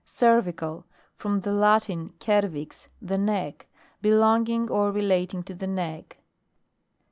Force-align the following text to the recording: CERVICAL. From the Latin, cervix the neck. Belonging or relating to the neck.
CERVICAL. 0.03 0.83
From 1.15 1.41
the 1.41 1.51
Latin, 1.53 2.15
cervix 2.19 2.89
the 2.99 3.19
neck. 3.19 3.67
Belonging 4.01 4.67
or 4.67 4.91
relating 4.91 5.43
to 5.43 5.53
the 5.53 5.67
neck. 5.67 6.17